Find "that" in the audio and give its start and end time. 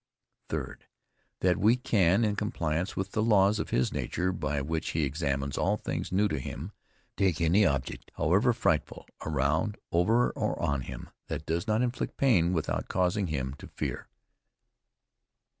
1.41-1.57, 11.27-11.45